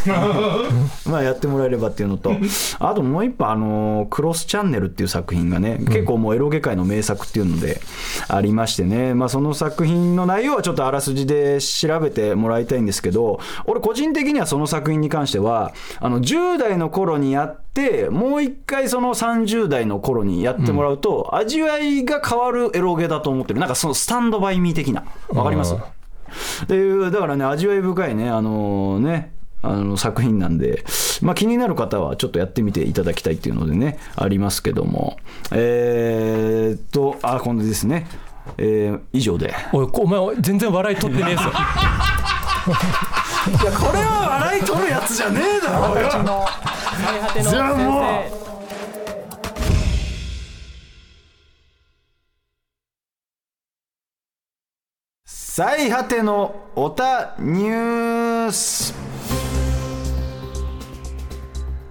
[1.07, 2.33] まあやってもらえればっていうのと、
[2.79, 7.81] あともう一本、あのクロスチャンネルっていう作品がね、結構もうエロゲ界の名作っていうので
[8.29, 25.75] ありましてね、まあ、その作品の内容はちょっとあらすじで調べてもらいたいんですけど、俺、個人的にはその作品に関しては、あの10代の頃にやって、もう一回その30代の頃にやってもらうと、味わいが変わるエロゲだと思ってる、なんかそのスタンドバイミー的な、わかります？
[26.64, 30.84] っていうだからね味わい深いねあのねあの作品なんで、
[31.22, 35.16] まあ、気になる方はちょっとやってみていただきたいっていうのでねありますけども。
[35.52, 38.06] えー、っとあ今度ですね。
[38.58, 39.54] えー以上で。
[39.72, 41.42] おいお前全然笑い取ってねえぞ。
[41.42, 41.44] い
[43.64, 46.10] やこれは笑い取るやつじゃねえだろうよ。
[47.42, 48.62] じゃあもう
[55.54, 58.94] 最果てのオタニュース。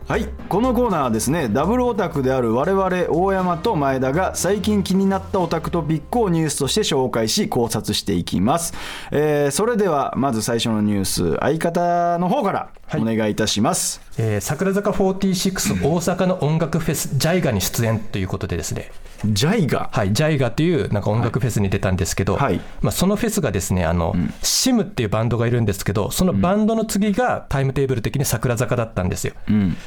[0.08, 8.74] はいこのコーナーはですねダブルオタクである我々大山と前田が最近気になったオタクトピックをニュースとして紹介し考察していきます、
[9.12, 12.69] えーそれではまず最初のニュース相方の方から。
[12.97, 18.91] お願いいたします、えー桜坂46大阪の音楽フェスジャイガに出演ということでですね。
[19.25, 19.89] ジャイガ？
[19.93, 22.60] はい、ジャイガというなんか音楽フェスに出たんですけど、はい。
[22.82, 29.34] まあ、そのフェスがですねあの、シムっていうバンドがいるんですけどそのバンドの次がタイムテーブル的に桜坂だったんですよ、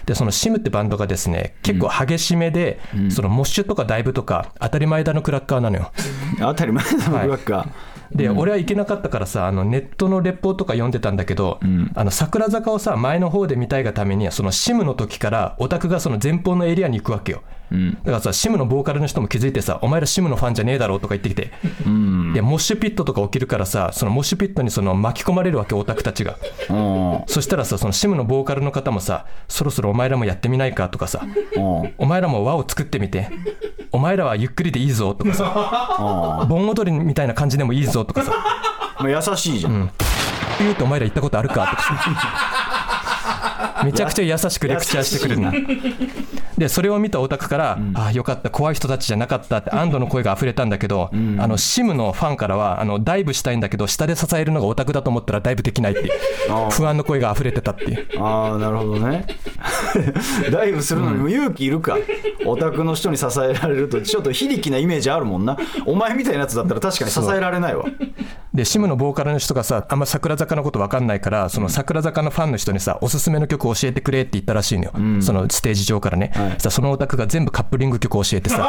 [0.07, 2.79] でそのシムってバンドがですね結構激しめで、
[3.11, 5.91] そのモッシュとかダイブとか当たり前だのクラッカーなのよ。
[6.39, 7.69] 当たり前だのはいブラッカー、
[8.13, 11.61] で、俺は行けなかったからさあのネットのレポとか読んでたんだけど、
[11.95, 26.37] あの桜坂をさ前の方で見たいがためにそのシムの時からオタクがその前方のエリアに行くわけよ、だからさシムのボーカルの人も気づいてさお前らシムのファンじゃねえだろうとか言ってきて、いやモッシュピットとか起きるからさそのモッシュピットにその巻き込まれるわけオタクたちが。
[26.71, 27.23] うん。
[27.27, 31.27] そしたらさそのシムのボーカルの方もさそろそろお前らもやってみないかとかさ。
[31.57, 31.95] うん。
[31.99, 33.29] お前らも輪を作ってみて
[33.95, 38.33] お前らはゆっくりでいいぞとかさ盆踊りみたいな感じでもいいぞとかさ。
[38.99, 39.91] まあ優しいじゃん、
[40.59, 41.95] ピューってお前ら行ったことあるかとかさ
[43.85, 45.53] めちゃくちゃ優しくレクチャーしてくるんだ
[46.59, 48.49] でそれを見たオタクから、ああよかった。
[48.49, 51.17] 怖い人たちじゃなかったって安堵の声が溢れたんだけど、あ
[51.49, 56.11] のシムのファンからはあのダイブしたいんだけど下で支えるのがオタクだと思ったらダイブできないっていう
[56.71, 58.07] 不安の声が溢れてたっていう。
[58.21, 59.27] ああなるほどね。
[60.53, 61.99] ダイブするのにも勇気いるか、
[62.47, 65.59] オタクの人に支えられるとちょっと非力なイメージあるもんな。
[65.87, 67.85] お前みたいなやつだったら確かに支えられないわ。
[68.53, 76.71] でシムのボーカルの人がさあんま桜坂のこと分かんないからその桜坂のファンの人にさおすすめの曲教えてくれって言ったらしいのよ、そのステージ上からね、はい。
[76.71, 78.69] そのオタクが全部カップリング曲教えてさ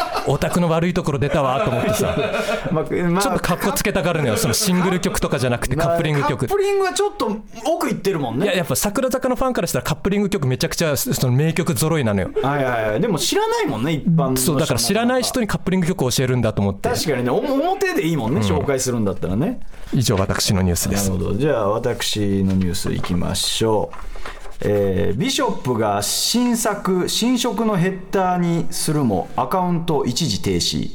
[0.26, 2.16] オタクの悪いところ出たわと思ってさ。
[2.70, 4.36] まあまあちょっとかっこつけたがるのよ。
[4.36, 6.46] そのシングル曲とかじゃなくてカップリング曲。
[6.46, 8.46] カップリングはちょっと奥行ってるもんね。
[8.46, 12.30] いややっぱ桜坂のファンからしたらカップリング曲めちゃくちゃその名曲揃いなのよ。
[12.42, 13.00] はいはいはい。
[13.00, 16.88] でも知らないもんね一般の人そうだから知らない人ににカップリング曲を教えるんだと思って。
[16.88, 19.60] 確かにねお表でいいもんね、紹介するんだったらね。
[19.92, 21.10] 以上私のニュースです。
[21.10, 21.38] なるほど。
[21.38, 30.90] じゃあ私のニュースいきましょうえービショップが新作新色のヘッダーにするもアカウント一時停止、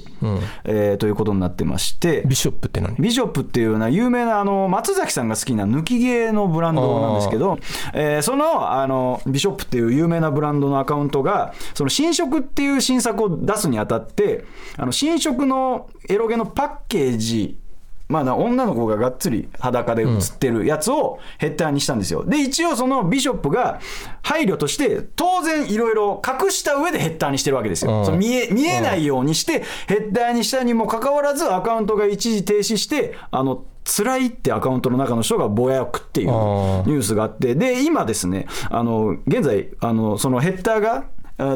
[0.64, 2.96] えーということになってましてビショップって何？
[2.98, 7.58] ビショップっていうのは有名なあの松崎さんが好きな抜き毛のブランドなんですけど、
[7.94, 14.46] えーそのあのビショップっていう有名なブランドのアカウントがその新色っていう新作を出すにあたって
[14.78, 17.58] あの新色のエロゲのパッケージ
[18.08, 22.24] まあな、女の子ががっつり裸で写ってるやつをヘッダーにしたんですよ。
[22.24, 23.80] で、一応そのビショップが
[24.22, 28.00] 配慮として、当然いろいろ隠した上でヘッダーにしてるわけですよ。
[28.00, 41.04] うんその見え見えないようにして、ヘッダーにしたにもかかわらず、アカウントが一時停止して、あの、辛いってアカウントの中の人がぼやくっていうニあュースがあって、で、今ですね、あの、現在、あの、そのヘッダーが、あ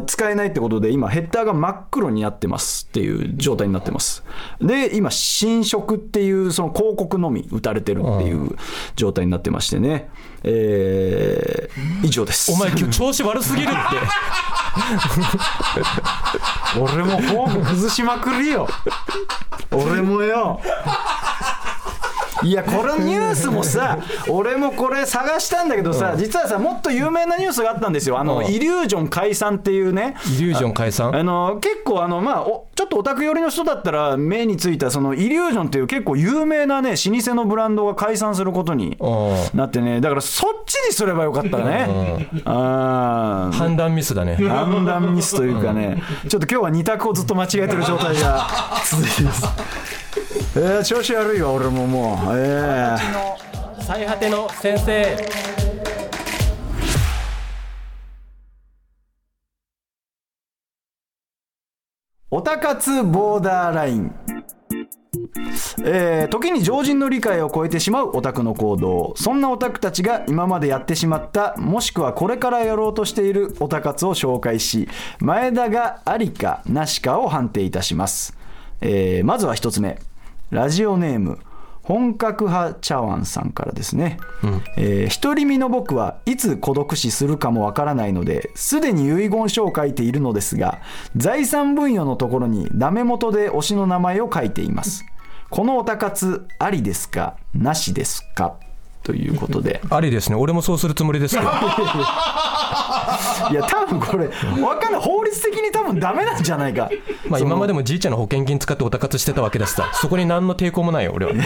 [0.07, 4.23] 使えないってことで、今、ヘッダーが真っ黒になってますっていう状態になってます。
[4.59, 8.57] で、今、新色っていう、その広告のみ打たれてるっていう
[8.97, 10.09] 状態になってましてね。
[10.43, 12.51] えー以上です。
[12.51, 13.77] お前今日調子悪すぎるって
[16.79, 18.67] 俺もフォーム崩しまくりよ。
[19.71, 20.59] 俺もよ。
[22.43, 23.97] いや、このニュースもさ、
[24.29, 28.19] 俺もこれ探したんだけどさ、実はさ、もっと有名なニュースがあったんですよ。
[28.19, 28.45] あの、うん。
[28.45, 30.15] イリュージョン解散っていうね。
[30.37, 31.15] イリュージョン解散？
[31.15, 39.09] あの結構あの、まあ、おちょっとオタク寄りの人だったら目についたそのイリュージョンっていう結構有名なね老舗のブランドが解散することにう
[39.55, 39.57] ん。
[39.57, 39.99] なってね。
[39.99, 42.29] だからそっちにすればよかったね。
[42.45, 43.55] あー。
[43.55, 44.35] 判断ミスだね。
[44.35, 48.47] 判断ミスというかね、ちょっと今日は二択をずっと間違えてる状態が
[48.85, 49.45] 続いてます。
[50.55, 52.37] えー、調子悪いわ、俺ももう。
[52.37, 53.49] えー
[53.81, 55.17] 最果ての先生
[62.29, 64.15] オタ活ボーダーライン。
[65.83, 74.87] えー時に常人の理解を超えてしまうオタクの行動そんなオタクたちが今までやってしまったもしくはこれからやろうとしているオタ活を紹介し
[75.19, 78.37] 前田がありかなしかを判定いたします、
[78.81, 79.99] えーまずは一つ目
[80.49, 81.39] ラジオネーム
[81.81, 84.19] 本格派茶碗さんからですね、
[84.77, 90.81] えー独り身の僕はいつ孤独死するかもわからないのですでに遺言書を書いているのですが
[91.15, 95.03] 財産分与のところにダメ元で推しの名前を書いています。
[95.49, 97.37] このオタ活ありですか？
[97.55, 98.55] なしですか？
[99.09, 99.81] ということで。
[99.89, 100.35] ありですね。
[100.35, 101.49] 俺もそうするつもりですけど。
[103.51, 104.27] いや多分これ
[104.61, 105.01] わかんない。
[105.01, 106.91] 法律的に多分ダメなんじゃないか。
[107.27, 109.89] まあ今までももじいちゃんの保険金使ってオタ活してたわけだしさ。
[109.93, 111.31] そこに何の抵抗もないよ俺は。
[111.31, 111.43] いや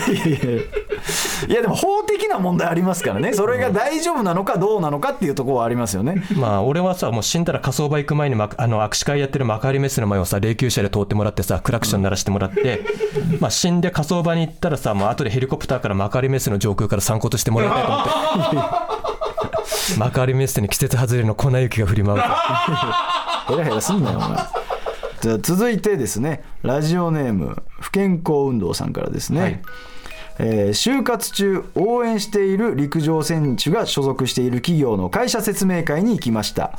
[1.48, 3.34] でも法的な問題ありますからね。
[3.34, 6.24] それが大丈夫なのかどうなのかっていうところはありますよね。
[6.36, 12.82] まあ俺はさもう死んだら火葬場行く前に、ま、あの握手会やってる幕張メッセの前をさ霊柩車で通ってもらってさクラクション鳴らしてもらって、
[13.40, 18.94] まあ死んで火葬場に行ったらさもう後でヘリコプターから幕張メッセの上空から参考としてもらいたいと思って。
[19.98, 24.38] 幕張メッセに季節外れの粉雪が降りまうヘラヘラすんなよお前。
[25.22, 26.44] じゃあ続いてですね。
[26.64, 29.62] ラジオネーム不健康運動さんからですね、はい
[30.40, 36.72] えー就活中応援している陸上選手が所属している企業の会社説明会に行きました。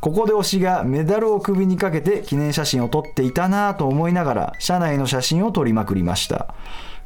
[0.00, 6.54] ここで推しがメダルを首にかけて記念写真を撮っていたなぁと思いながら車内の写真を撮りまくりました。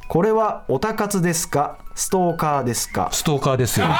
[0.07, 1.77] これはオタ活ですか？
[1.93, 3.09] ストーカーですか？
[3.11, 3.85] ストーカーですよ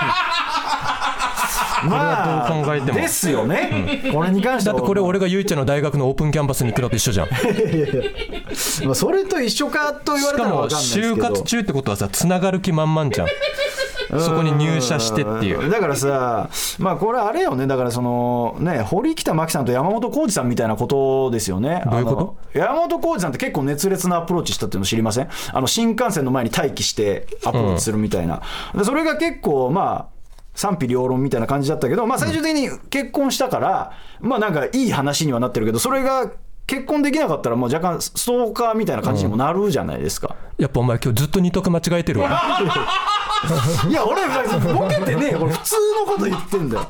[1.85, 4.75] まどう考えてもですよね、これに関しては。
[4.75, 7.27] だってこれ俺がゆいちゃんの大学のオープンキャンパスに行くのと一緒じゃん。
[8.85, 11.15] まあそれと一緒かと言われたしからも分かんないですけど。
[11.15, 13.27] 就活中ってことはさつながる気満々じゃん。
[14.21, 15.69] そこに入社してっていう。
[15.69, 16.49] だからさ
[16.79, 17.67] まあこれあれよね。
[17.67, 21.83] だからそのね堀北真希さんと山本浩二さんみたいなことですよね。
[21.85, 22.37] どういうこと？
[22.58, 25.29] 山本浩二さんって結構熱烈なアプローチしたっていうの知りません？
[25.52, 28.41] あの新幹線の前に待機してアプローチするみたいな、
[28.73, 30.16] でそれが結構まあ
[30.58, 36.31] 賛否両論みたいな感じだったけど、まあ、最終的に結婚したから、まあなんかいい話にはなってるけどそれが
[36.65, 42.41] 結婚できなかったらもう若干ストーカーみたいな感じにもなるじゃないですか、やっぱお前今日ずっと二択間違えてるわ。
[43.87, 44.23] いや俺
[44.73, 45.39] ボケてねえよ。
[45.39, 46.89] これ普通のこと言ってんだよ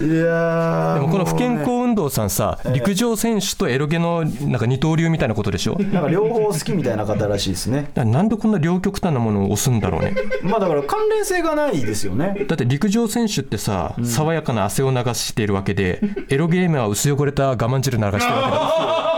[0.00, 5.76] でもこの不健康運動さんさ陸上選手とエロゲのなんか二刀流みたいなことでしょ？
[5.92, 7.90] なんか両方好きみたいな方らしいですね。
[7.94, 10.14] なんでこんな両極端なものを押すんだろうね。
[10.42, 12.44] まあだから関連性がないですよね。
[12.48, 19.10] だって陸上選手ってさ、爽やかな汗を流しているわけでエロゲームは薄汚れた我慢汁流してるわけだ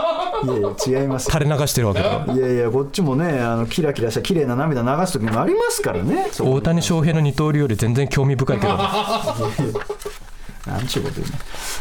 [0.43, 1.31] いやいや違います。
[1.31, 8.73] 垂れ流してるわけだいやいやこっちもねあのキラキラした綺麗な涙流す時もありますからね大谷翔平の二刀流より全然興味深いけど
[10.67, 11.35] なんちゅうこと言うの、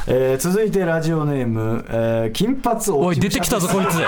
[0.09, 3.99] えー続いてラジオネーム、えー金髪おおい出てきたぞ こいつ。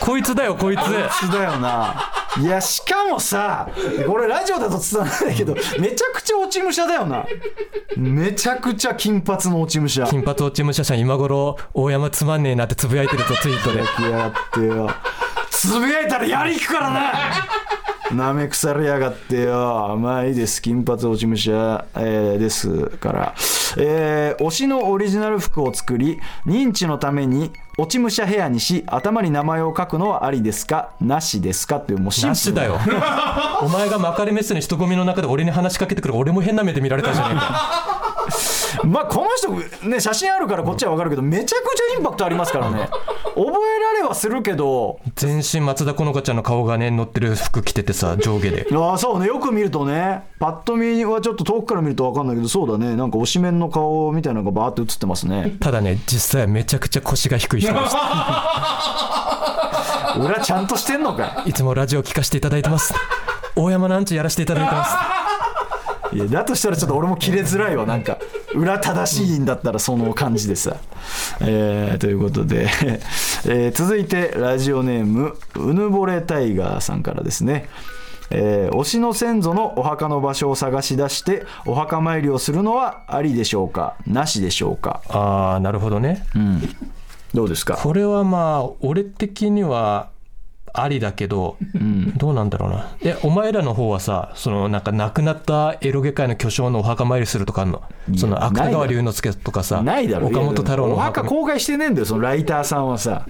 [0.00, 0.80] こいつだよこいつ。
[1.26, 2.12] つだよな。
[2.38, 3.66] いやしかもさ
[4.06, 7.24] これラジオだと伝わらないけどめちゃくちゃ落ち武者だよな。
[7.96, 10.04] めちゃくちゃ金髪の落ち武者。
[10.06, 13.82] 金髪落ち武者さん今頃大山つまんねえなってつぶやいてるとツイートで。
[13.96, 14.90] きやがってよ。
[15.50, 17.00] つぶやいたらやり行くからな
[18.12, 19.96] なめ腐りやがってよ。
[20.00, 20.62] まあいいです。
[20.62, 23.34] 金髪落ち武者、えーですから、
[23.78, 30.90] えー推しのオリジナル服を作り認知のために落ち武者ヘアにし頭に名前を書くのはありですか？
[31.00, 31.76] なしですか？
[31.78, 32.34] っていうもうシンプルな。
[32.36, 32.78] しだよ。
[33.62, 36.16] お前が幕張メッセの人混みの中で俺に話しかけてくる。
[36.16, 37.95] 俺も変な目で見られたじゃねえか
[38.84, 42.88] まあこの人ね写真あるからこっちは分かるけどめちゃくちゃインパクトありますからね。
[43.34, 44.98] 覚えられはするけど。
[45.14, 48.66] 全身松田好花ちゃんの顔がね乗ってる服着ててさ上下で。
[48.74, 49.26] ああそうね。
[49.26, 50.24] よく見るとね。
[50.38, 52.96] パッと見はちょっと遠くから見ると分かんないけどそうだね。
[52.96, 55.56] なんか推しメンの顔みたいなのがバーって映ってますね。
[55.60, 57.98] ただね実際はめちゃくちゃ腰が低い人でした
[60.20, 61.42] 裏ちゃんとしてんのか。
[61.44, 62.94] いつもラジオ聞かせていただいてます。
[63.58, 65.15] 大山なんちやらせていただいてます
[66.12, 67.86] いやだとしたらちょっと俺も切れづらいわ。
[67.86, 68.18] なんか
[68.54, 70.76] 裏正しいんだったらその感じでさ、
[71.40, 72.68] えーということで、
[73.46, 77.68] えー続いてラジオネームうぬぼれタイガーさんからですね。
[78.30, 83.94] えー推しの先祖のお墓の場所を探し出してお墓参りをするのはありでしょうか？
[84.06, 85.00] なしでしょうか？
[85.08, 86.24] ああなるほどね。
[87.34, 87.74] どうですか？
[87.76, 90.08] これはまあ俺的には
[90.82, 91.56] ありだけど、
[92.16, 92.96] どうなんだろうな。
[93.02, 97.82] えお前らの方はさそのなんか亡くなったエロゲ界の巨匠のお墓参りするとかあんの？
[98.16, 100.28] その芥川龍之介とかさないだろ。
[100.28, 101.24] 岡本太郎のお墓。
[101.24, 103.26] 公開してねえんだよそのライターさんはさ。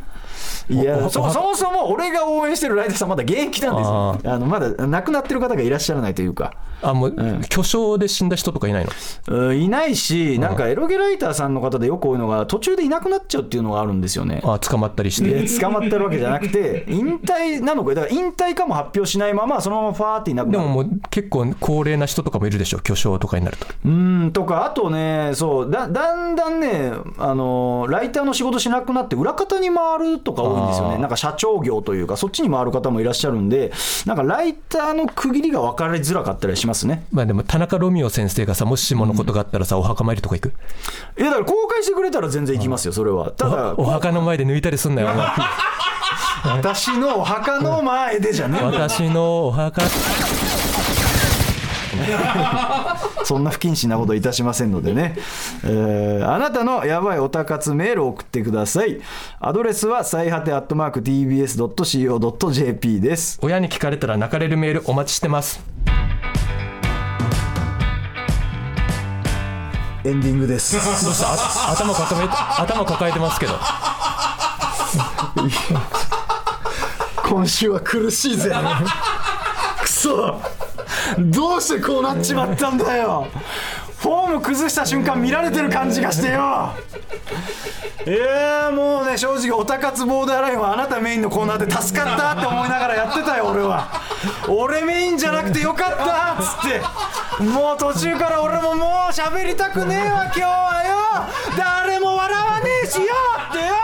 [0.69, 4.21] いやそもそも俺が応援してるライターさんまだ現役なんですよ。
[4.25, 7.15] あのまだ亡くなってる方がいらっしゃらないというかあもう、
[7.49, 8.85] 巨匠で死んだ人とかいない
[9.29, 9.37] の？
[9.49, 14.41] うんいないしなんかエロゲライターさんの方でよく多いのが途中でいなくなっちゃうっていうのがあるんですよね。
[14.45, 20.59] あ捕まったりしでて捕まってるわけじゃなくて 引退なのかだから引退かも発表しないままそのままファーっていなくなる。
[20.61, 23.67] でももう結構高齢な人とかもいるでしょ巨匠とかになると。
[23.85, 30.99] うんとかあとねそうだだんだんねあのライターの仕事しなくなって裏方に回るとか多いんですよね。
[30.99, 33.73] なんか社長業というかそっちに回る方もいらっしゃるんで
[34.05, 37.05] なんかライターの区切りが分かりづらかったりしますね。
[37.13, 40.53] まあでも田中ロミオ先生がさもしものことがあったらさ、お墓参りとか行く？
[41.19, 43.31] いやだから公開してくれたら全然行きますよそれは。
[43.31, 45.09] ただお墓の前で抜いたりすんなよ。
[45.11, 45.27] お前
[46.59, 49.81] 私のお墓の前でじゃねえ私のお墓。
[53.25, 55.17] そんな不謹慎なこといたしませんのでね、
[55.65, 59.01] えーあなたのやばいおたかつメールを送ってください。
[59.41, 63.39] アドレスは最果てアットマーク TBS.CO.JP です。
[63.43, 65.61] 親に聞かれたら泣かれるメールお待ちしてます
[70.07, 70.75] エンディングです。
[70.75, 73.59] どうしたあ頭抱えて頭抱えてますけど。
[77.29, 78.53] 今週は苦しいぜ。
[79.83, 80.41] くそ
[81.19, 83.27] どうしてこうなっちまったんだよ。
[83.99, 86.73] フォーム崩した瞬間見られてる感じがしてよ。
[88.07, 93.89] いやーもうね正直おたかつボーダーラインはあなたメインのコーナーで助かったって思いながらやってたよ俺は。
[94.47, 96.81] 俺メインじゃなくてよかったっつって
[97.41, 101.57] もう途中から俺ももう喋りたくねえわ今日はよ。
[101.59, 103.05] 誰も笑わねえしよ
[103.51, 103.75] ってよ。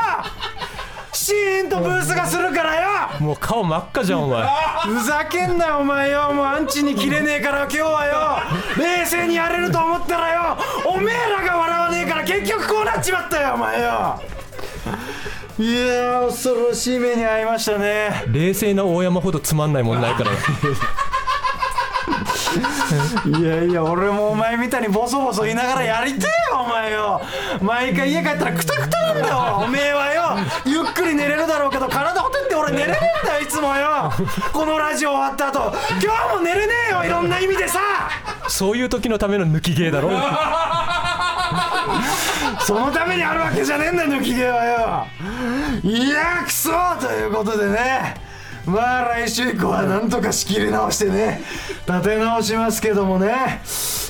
[1.12, 2.88] シーンとブースがするからよ。
[3.20, 4.48] もう顔真っ赤じゃんお前。
[4.86, 6.32] ふざけんなよお前よ。
[6.32, 8.82] もうアンチに切れねえから今日はよ。
[8.82, 10.56] 冷静にやれると思ったらよ。
[10.86, 14.22] おめえらが笑わねえから結局こうなっちまったよお前よ。
[15.58, 18.24] いやー恐ろしい目に遭いましたね。
[18.28, 20.30] 冷静な大山ほどつまんないもんないから
[23.38, 27.20] いやいや俺もお前みたいにボソボソ言いながらやりてえよお前よ。
[27.60, 30.36] 毎回家帰ったらクタクタなんだよおめえはよ。
[30.64, 34.12] ゆっくり寝れるだろうけど体ほてって俺寝れねえんだよいつもよ。
[34.52, 35.72] このラジオ終わった後。
[36.02, 37.80] 今日も寝れねえよいろんな意味でさ。
[38.48, 40.10] そういう時のための抜き芸だろ。
[42.64, 45.06] そのためにあるわけじゃねえんだよ抜き毛はよ。
[45.82, 48.14] いやくそということでね
[48.66, 51.40] まあ来週以降はなんとか仕切り直してね
[51.86, 53.60] 立て直しますけどもね。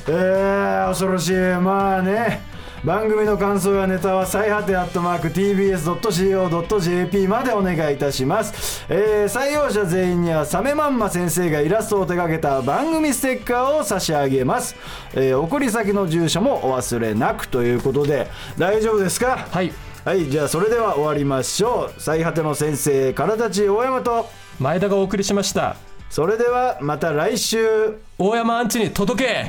[0.08, 1.36] えー、恐ろしい。
[1.60, 2.40] まあね
[2.84, 14.74] 番組の感想やネタは最果てアットマーク TBS.CO.JP までお願いいたします、えー採用者全員にはサメマンマ先生がイラストを手掛けた番組ステッカーを差し上げます、
[15.14, 18.26] えー送り先の住所もお忘れなくということで
[18.58, 19.46] 大丈夫ですか？
[19.48, 19.72] はい。
[20.04, 22.00] はいじゃあそれでは終わりましょう。
[22.00, 24.28] 最果ての先生からたち大山と
[24.62, 25.74] 前田がお送りしました。
[26.08, 27.98] それではまた来週。
[28.16, 29.44] 大山アンチに届け。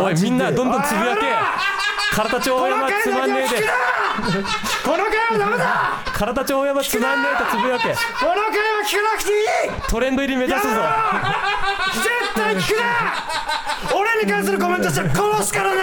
[0.00, 1.22] おいみんなどんどんつぶやけ。
[2.14, 3.62] 体ち大山つまんねえで。
[4.82, 6.00] この回はダメだ。
[6.06, 7.84] 体ち大山つまんねえとつぶやけ。
[7.84, 9.90] この回は聞かなくていい。
[9.90, 10.68] トレンド入り目指すぞ。
[10.72, 13.94] 絶対聞くな。
[13.94, 15.82] 俺に関するコメントしたら殺すからな